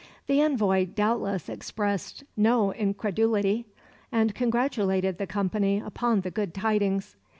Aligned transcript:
The 0.25 0.41
envoy 0.41 0.87
doubtless 0.87 1.47
expressed 1.47 2.23
no 2.35 2.71
incredulity, 2.73 3.67
and 4.11 4.33
congratulated 4.33 5.19
the 5.19 5.27
company 5.27 5.77
upon 5.79 6.21
the 6.21 6.31
good 6.31 6.55
tidings. 6.55 7.17